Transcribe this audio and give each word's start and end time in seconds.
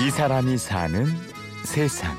이 0.00 0.10
사람이 0.10 0.56
사는 0.58 1.06
세상. 1.64 2.16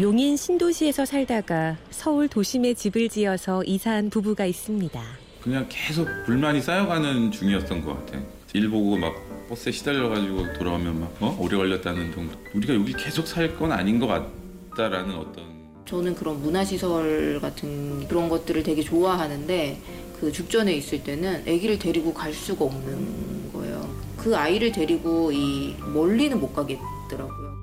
용인 0.00 0.36
신도시에서 0.36 1.04
살다가 1.04 1.76
서울 1.90 2.26
도심에 2.28 2.74
집을 2.74 3.08
지어서 3.08 3.62
이사한 3.64 4.10
부부가 4.10 4.44
있습니다. 4.44 5.00
그냥 5.42 5.66
계속 5.68 6.08
불만이 6.26 6.60
쌓여가는 6.60 7.30
중이었던 7.30 7.84
것 7.84 7.94
같아. 8.06 8.18
일 8.54 8.68
보고 8.70 8.96
막 8.96 9.14
버스에 9.48 9.72
시달려가지고 9.72 10.54
돌아오면 10.54 11.00
막 11.00 11.16
어? 11.20 11.36
오래 11.40 11.56
걸렸다는 11.56 12.10
등 12.12 12.30
우리가 12.54 12.74
여기 12.74 12.92
계속 12.94 13.26
살 13.26 13.56
건 13.56 13.72
아닌 13.72 13.98
것 14.00 14.06
같다라는 14.06 15.14
어떤 15.14 15.44
저는 15.86 16.14
그런 16.14 16.40
문화시설 16.40 17.40
같은 17.40 18.08
그런 18.08 18.28
것들을 18.28 18.62
되게 18.62 18.82
좋아하는데 18.82 19.80
그 20.18 20.32
죽전에 20.32 20.72
있을 20.72 21.04
때는 21.04 21.42
아기를 21.42 21.78
데리고 21.78 22.14
갈 22.14 22.32
수가 22.32 22.64
없는 22.64 23.52
거예요. 23.52 23.88
그 24.16 24.36
아이를 24.36 24.72
데리고 24.72 25.30
이 25.30 25.76
멀리는 25.92 26.38
못 26.40 26.54
가겠더라고요. 26.54 27.54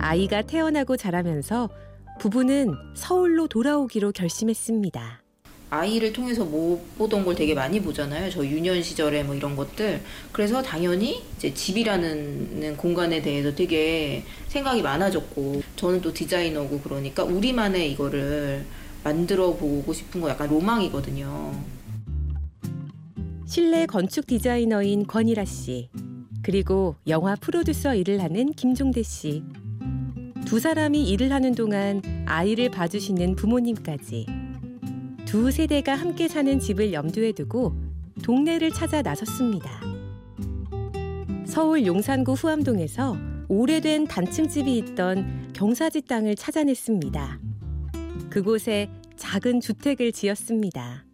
아이가 0.00 0.42
태어나고 0.42 0.96
자라면서 0.96 1.70
부부는 2.18 2.74
서울로 2.94 3.46
돌아오기로 3.46 4.12
결심했습니다. 4.12 5.21
아이를 5.72 6.12
통해서 6.12 6.44
못 6.44 6.82
보던 6.98 7.24
걸 7.24 7.34
되게 7.34 7.54
많이 7.54 7.80
보잖아요. 7.80 8.28
저 8.28 8.44
유년 8.44 8.82
시절에 8.82 9.22
뭐 9.22 9.34
이런 9.34 9.56
것들. 9.56 10.02
그래서 10.30 10.62
당연히 10.62 11.22
이제 11.38 11.54
집이라는 11.54 12.76
공간에 12.76 13.22
대해서 13.22 13.54
되게 13.54 14.22
생각이 14.48 14.82
많아졌고 14.82 15.62
저는 15.76 16.02
또 16.02 16.12
디자이너고 16.12 16.80
그러니까 16.80 17.24
우리만의 17.24 17.90
이거를 17.90 18.66
만들어 19.02 19.54
보고 19.54 19.90
싶은 19.94 20.20
거 20.20 20.28
약간 20.28 20.50
로망이거든요. 20.50 21.58
실내 23.46 23.86
건축 23.86 24.26
디자이너인 24.26 25.06
권일아 25.06 25.46
씨, 25.46 25.88
그리고 26.42 26.96
영화 27.06 27.34
프로듀서 27.34 27.94
일을 27.94 28.22
하는 28.22 28.52
김종대 28.52 29.02
씨. 29.02 29.42
두 30.44 30.60
사람이 30.60 31.08
일을 31.08 31.32
하는 31.32 31.54
동안 31.54 32.02
아이를 32.26 32.70
봐주시는 32.70 33.36
부모님까지 33.36 34.41
두 35.32 35.50
세대가 35.50 35.94
함께 35.94 36.28
사는 36.28 36.60
집을 36.60 36.92
염두에 36.92 37.32
두고 37.32 37.72
동네를 38.22 38.70
찾아 38.70 39.00
나섰습니다. 39.00 39.80
서울 41.46 41.86
용산구 41.86 42.34
후암동에서 42.34 43.16
오래된 43.48 44.08
단층집이 44.08 44.76
있던 44.76 45.50
경사지 45.54 46.02
땅을 46.02 46.36
찾아냈습니다. 46.36 47.40
그곳에 48.28 48.90
작은 49.16 49.62
주택을 49.62 50.12
지었습니다. 50.12 51.06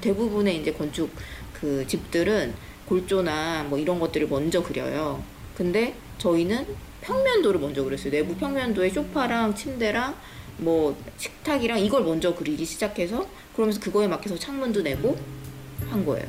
대부분의 0.00 0.56
이제 0.56 0.72
건축 0.72 1.08
그 1.54 1.86
집들은 1.86 2.52
골조나 2.86 3.66
뭐 3.68 3.78
이런 3.78 4.00
것들을 4.00 4.26
먼저 4.26 4.64
그려요. 4.64 5.22
근데 5.54 5.94
저희는 6.18 6.66
평면도를 7.02 7.60
먼저 7.60 7.84
그렸어요. 7.84 8.10
내부 8.10 8.34
평면도에 8.34 8.90
소파랑 8.90 9.54
침대랑 9.54 10.16
뭐 10.60 10.96
식탁이랑 11.16 11.80
이걸 11.80 12.04
먼저 12.04 12.34
그리기 12.34 12.64
시작해서 12.64 13.26
그러면서 13.54 13.80
그거에 13.80 14.06
맞춰서 14.06 14.38
창문도 14.38 14.82
내고 14.82 15.16
한 15.88 16.04
거예요. 16.04 16.26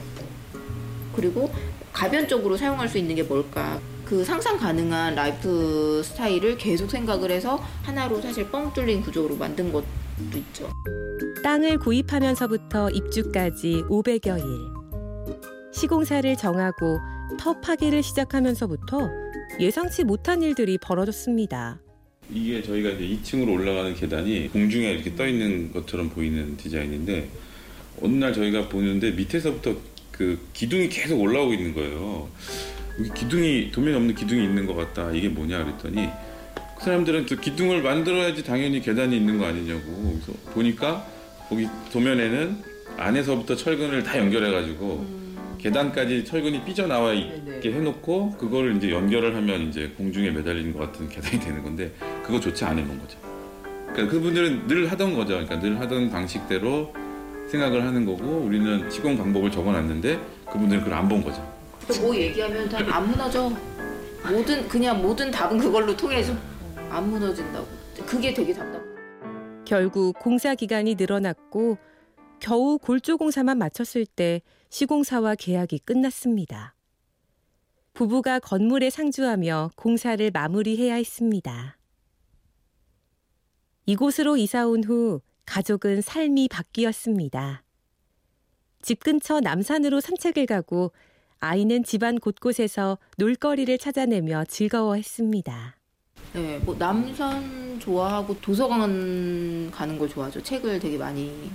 그리고 1.15 1.51
가변적으로 1.91 2.57
사용할 2.57 2.87
수 2.87 2.97
있는 2.97 3.15
게 3.15 3.23
뭘까? 3.23 3.79
그 4.05 4.23
상상 4.23 4.57
가능한 4.57 5.15
라이프 5.15 6.01
스타일을 6.03 6.57
계속 6.57 6.89
생각을 6.89 7.31
해서 7.31 7.57
하나로 7.83 8.21
사실 8.21 8.49
뻥 8.49 8.73
뚫린 8.73 9.01
구조로 9.01 9.35
만든 9.35 9.71
것도 9.71 9.85
있죠. 10.35 10.69
땅을 11.43 11.79
구입하면서부터 11.79 12.89
입주까지 12.89 13.83
500여 13.89 14.37
일. 14.39 14.45
시공사를 15.73 16.35
정하고 16.35 16.99
터 17.39 17.59
파기를 17.61 18.03
시작하면서부터 18.03 19.09
예상치 19.59 20.03
못한 20.03 20.41
일들이 20.41 20.77
벌어졌습니다. 20.77 21.79
이게 22.33 22.61
저희가 22.61 22.89
이제 22.91 23.15
2층으로 23.15 23.53
올라가는 23.53 23.93
계단이 23.93 24.49
공중에 24.49 24.91
이렇게 24.91 25.15
떠 25.15 25.27
있는 25.27 25.71
것처럼 25.71 26.09
보이는 26.09 26.55
디자인인데 26.57 27.29
어느 28.01 28.15
날 28.15 28.33
저희가 28.33 28.69
보는데 28.69 29.11
밑에서부터 29.11 29.75
그 30.11 30.39
기둥이 30.53 30.89
계속 30.89 31.19
올라오고 31.19 31.53
있는 31.53 31.73
거예요. 31.73 32.29
여기 32.99 33.09
기둥이 33.13 33.71
도면에 33.71 33.95
없는 33.97 34.15
기둥이 34.15 34.43
있는 34.43 34.65
것 34.65 34.75
같다. 34.75 35.11
이게 35.11 35.29
뭐냐 35.29 35.63
그랬더니 35.63 36.07
그 36.77 36.85
사람들은 36.85 37.25
그 37.25 37.39
기둥을 37.39 37.81
만들어야지 37.81 38.43
당연히 38.43 38.81
계단이 38.81 39.15
있는 39.15 39.37
거 39.37 39.45
아니냐고. 39.45 40.19
그래서 40.23 40.33
보니까 40.53 41.05
거기 41.49 41.67
도면에는 41.91 42.71
안에서부터 42.97 43.55
철근을 43.55 44.03
다 44.03 44.17
연결해가지고 44.17 45.20
계단까지 45.61 46.25
철근이 46.25 46.63
삐져나와 46.65 47.13
있게 47.13 47.71
해놓고 47.71 48.31
그거를 48.31 48.77
이제 48.77 48.89
연결을 48.91 49.35
하면 49.35 49.61
이제 49.69 49.93
공중에 49.97 50.31
매달리는 50.31 50.73
것 50.73 50.79
같은 50.79 51.07
계단이 51.07 51.39
되는 51.39 51.63
건데 51.63 51.91
그거 52.23 52.39
좋지 52.39 52.65
않은 52.65 52.87
거죠. 52.99 53.17
그러니까 53.93 54.07
그분들은 54.07 54.67
늘 54.67 54.91
하던 54.91 55.13
거죠. 55.13 55.33
그러니까 55.33 55.59
늘 55.59 55.79
하던 55.79 56.09
방식대로 56.09 56.93
생각을 57.47 57.83
하는 57.85 58.05
거고 58.05 58.23
우리는 58.23 58.89
시공 58.89 59.17
방법을 59.17 59.51
적어놨는데 59.51 60.19
그분들은 60.51 60.83
그걸 60.83 60.97
안 60.97 61.07
본 61.07 61.21
거죠. 61.23 61.41
뭐 62.01 62.15
얘기하면 62.15 62.69
다 62.69 62.77
안 62.97 63.07
무너져. 63.09 63.51
모든 64.31 64.67
그냥 64.67 65.01
모든 65.01 65.29
답은 65.29 65.57
그걸로 65.57 65.95
통해서 65.95 66.33
안 66.89 67.09
무너진다고. 67.09 67.67
그게 68.05 68.33
되게 68.33 68.53
답답. 68.53 68.81
결국 69.65 70.17
공사 70.19 70.55
기간이 70.55 70.95
늘어났고 70.95 71.77
겨우 72.39 72.77
골조 72.79 73.17
공사만 73.17 73.57
마쳤을 73.57 74.05
때 74.05 74.41
시공사와 74.71 75.35
계약이 75.35 75.79
끝났습니다. 75.79 76.75
부부가 77.93 78.39
건물에 78.39 78.89
상주하며 78.89 79.71
공사를 79.75 80.31
마무리해야 80.31 80.95
했습니다. 80.95 81.77
이곳으로 83.85 84.37
이사 84.37 84.65
온 84.67 84.85
후 84.85 85.19
가족은 85.45 85.99
삶이 86.01 86.47
바뀌었습니다. 86.47 87.63
집 88.81 89.03
근처 89.03 89.41
남산으로 89.41 89.99
산책을 89.99 90.45
가고 90.45 90.93
아이는 91.39 91.83
집안 91.83 92.17
곳곳에서 92.17 92.97
놀거리를 93.17 93.77
찾아내며 93.77 94.45
즐거워했습니다. 94.45 95.75
네, 96.33 96.59
뭐 96.59 96.73
남산 96.75 97.77
좋아하고 97.81 98.39
도서관 98.39 99.69
가는 99.69 99.97
걸 99.99 100.07
좋아하죠. 100.07 100.41
책을 100.41 100.79
되게 100.79 100.97
많이 100.97 101.51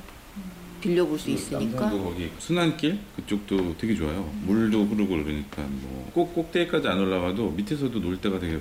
빌려볼 0.81 1.19
수 1.19 1.31
있으니까. 1.31 1.81
남산도 1.81 2.05
거기 2.05 2.31
순환길 2.39 2.99
그쪽도 3.17 3.77
되게 3.79 3.95
좋아요. 3.95 4.31
물도 4.45 4.85
흐르고 4.87 5.09
그러니까 5.25 5.63
뭐 5.63 5.97
꼭 6.17 6.35
꼭대기까지 6.35 6.89
안 6.89 6.99
올라가도 6.99 7.51
밑에서도 7.51 8.01
놀 8.01 8.19
데가 8.21 8.39
되게 8.39 8.59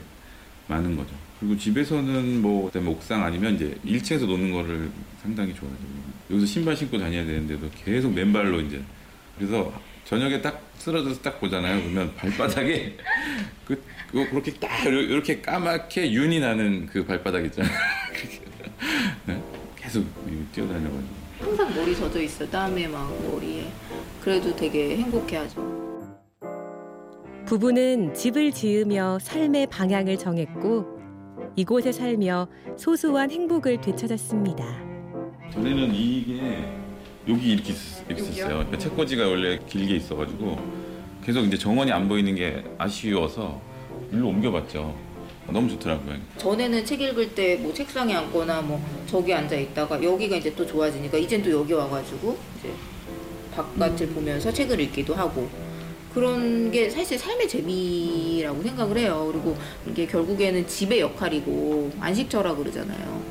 많은 0.68 0.96
거죠. 0.98 1.12
그리고 1.40 1.58
집에서는 1.58 2.42
뭐 2.42 2.66
그다음에 2.66 2.90
옥상 2.90 3.24
아니면 3.24 3.56
이제 3.56 3.78
1층에서 3.86 4.26
노는 4.26 4.52
거를 4.52 4.90
상당히 5.22 5.54
좋아해요. 5.56 5.78
여기서 6.32 6.46
신발 6.46 6.76
신고 6.76 6.98
다녀야 6.98 7.26
되는데도 7.26 7.70
계속 7.86 8.14
맨발로 8.14 8.60
이제 8.62 8.82
그래서 9.38 9.72
저녁에 10.06 10.42
딱 10.42 10.62
쓰러져서 10.78 11.22
딱 11.22 11.40
보잖아요. 11.40 11.82
그러면 11.82 12.14
발바닥에 12.16 12.98
그 13.66 13.82
그렇게 14.12 14.54
딱 14.54 14.86
이렇게 14.86 15.40
까맣게 15.42 16.12
윤이 16.12 16.40
나는 16.40 16.88
그 16.88 17.06
발바닥 17.06 17.46
있잖아요. 17.46 17.72
네? 19.28 19.42
계속 19.78 20.06
뛰어다녀가지고. 20.52 21.26
항상 21.40 21.76
머리 21.76 21.96
젖어 21.96 22.20
있어. 22.22 22.48
땀에 22.48 22.88
막 22.88 23.12
머리에. 23.30 23.66
그래도 24.22 24.56
되게 24.56 24.98
행복해하죠. 24.98 25.76
부부는 27.46 28.14
집을 28.14 28.52
지으며 28.52 29.20
삶의 29.22 29.68
방향을 29.68 30.18
정했고 30.18 30.96
이곳에 31.56 31.92
살며 31.92 32.48
소소한 32.76 33.30
행복을 33.30 33.82
되찾았습니다. 33.82 34.66
전에는 35.54 35.94
이게 35.94 36.68
여기 37.28 37.54
이렇게, 37.54 37.74
이렇게 38.08 38.24
있었 38.24 38.40
어요. 38.48 38.58
그러니까 38.58 38.78
책꽂이가 38.78 39.28
원래 39.28 39.60
길게 39.68 39.96
있어가지고 39.96 40.58
계속 41.24 41.42
이제 41.42 41.58
정원이 41.58 41.92
안 41.92 42.08
보이는 42.08 42.34
게 42.36 42.64
아쉬워서 42.78 43.62
일로 44.12 44.28
옮겨봤죠. 44.30 44.96
너무 45.52 45.70
좋더라고요. 45.70 46.16
전에는 46.38 46.86
책 46.86 47.02
읽을 47.02 47.34
때 47.36 47.58
뭐 47.58 47.74
책상에 47.74 48.14
앉거나 48.16 48.62
뭐 48.62 48.82
저기 49.08 49.34
앉아 49.34 49.56
있다가 49.56 50.02
여기가 50.04 50.36
이제 50.38 50.54
또 50.56 50.66
좋아지니까 50.66 51.18
이젠 51.18 51.42
또 51.44 51.52
여기 51.52 51.74
와가지고 51.74 52.38
이제 52.60 52.70
바깥을 53.56 54.08
보면서 54.10 54.52
책을 54.52 54.80
읽기도 54.82 55.14
하고 55.16 55.48
그런 56.14 56.72
게 56.72 56.90
사실 56.90 57.18
삶의 57.18 57.48
재미라고 57.48 58.62
생각을 58.64 58.98
해요. 58.98 59.30
그리고 59.32 59.56
이게 59.90 60.06
결국에는 60.08 60.66
집의 60.68 61.00
역할이고 61.02 61.92
안식처라 62.00 62.56
그러잖아요. 62.56 63.22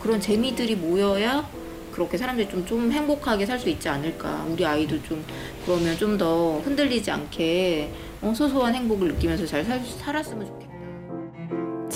그런 0.00 0.20
재미들이 0.20 0.76
모여야 0.76 1.48
그렇게 1.92 2.16
사람들이 2.16 2.48
좀, 2.48 2.64
좀 2.66 2.90
행복하게 2.92 3.46
살 3.46 3.58
수 3.58 3.68
있지 3.68 3.88
않을까. 3.88 4.44
우리 4.48 4.64
아이도 4.64 5.02
좀 5.02 5.24
그러면 5.64 5.96
좀 5.98 6.16
더 6.18 6.58
흔들리지 6.64 7.10
않게 7.10 7.90
어, 8.22 8.32
소소한 8.34 8.74
행복을 8.74 9.08
느끼면서 9.08 9.46
잘 9.46 9.64
살, 9.64 9.80
살았으면 9.84 10.46
좋겠다. 10.46 10.69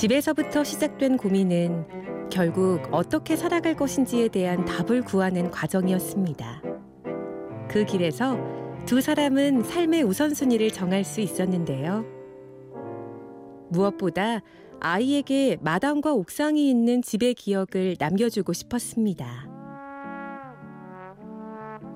집에서부터 0.04 0.64
시작된 0.64 1.16
고민은 1.16 2.28
결국 2.30 2.82
어떻게 2.90 3.36
살아갈 3.36 3.74
것인지에 3.74 4.28
대한 4.28 4.66
답을 4.66 5.00
구하는 5.02 5.50
과정이었습니다. 5.50 6.62
그 7.70 7.86
길에서 7.86 8.36
두 8.84 9.00
사람은 9.00 9.62
삶의 9.62 10.02
우선순위를 10.02 10.72
정할 10.72 11.04
수 11.04 11.22
있었는데요. 11.22 12.04
무엇보다 13.70 14.42
아이에게 14.78 15.56
마당과 15.62 16.12
옥상이 16.12 16.68
있는 16.68 17.00
집의 17.00 17.32
기억을 17.32 17.96
남겨주고 17.98 18.52
싶었습니다. 18.52 19.48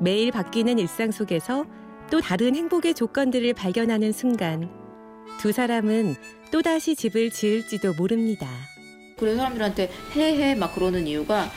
매일 0.00 0.31
바뀌는 0.31 0.78
일상 0.78 1.11
속에서 1.11 1.66
또 2.11 2.22
다른 2.22 2.56
행복의 2.56 2.94
조건들을 2.94 3.52
발견하는 3.52 4.12
순간 4.12 4.77
두 5.40 5.52
사람은 5.52 6.16
또다시 6.50 6.96
집을 6.96 7.30
지을지도 7.30 7.94
모릅니다. 7.94 8.48
그래서 9.19 9.38
사람들한테 9.38 9.90
해해 10.14 10.54
막 10.54 10.75
그러는 10.75 11.06
이유가 11.06 11.50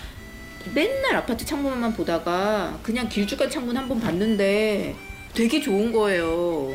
맨날 0.73 1.15
아파트 1.15 1.45
창문만 1.45 1.93
보다가 1.93 2.79
그냥 2.83 3.07
길쭉한 3.09 3.49
창문 3.49 3.77
한 3.77 3.87
번 3.87 3.99
봤는데 3.99 4.95
되게 5.33 5.59
좋은 5.61 5.91
거예요. 5.91 6.73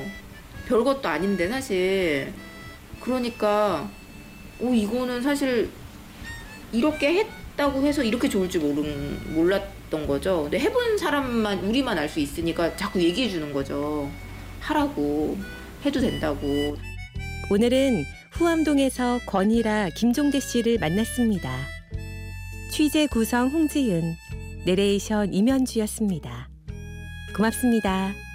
별것도 0.67 1.09
아닌데 1.09 1.49
사실. 1.49 2.33
그러니까 3.01 3.89
오 4.61 4.73
이거는 4.75 5.23
사실 5.23 5.71
이렇게 6.73 7.25
했다고 7.55 7.83
해서 7.87 8.03
이렇게 8.03 8.29
좋을 8.29 8.49
줄 8.49 8.63
모른 8.63 9.35
몰랐던 9.35 10.07
거죠. 10.07 10.43
근데 10.45 10.59
해본 10.59 10.99
사람만 10.99 11.61
우리만 11.61 11.97
알 11.99 12.09
수 12.09 12.19
있으니까 12.19 12.75
자꾸 12.77 13.01
얘기해 13.01 13.29
주는 13.29 13.53
거죠. 13.53 14.11
하라고 14.61 15.39
해도 15.87 16.01
된다고. 16.01 16.77
오늘은 17.49 18.05
후암동에서 18.33 19.21
권이라 19.27 19.91
김종대 19.91 20.41
씨를 20.41 20.79
만났습니다. 20.79 21.49
취재 22.73 23.07
구성 23.07 23.49
홍지은, 23.49 24.17
내레이션 24.67 25.33
임현주였습니다. 25.33 26.49
고맙습니다. 27.37 28.26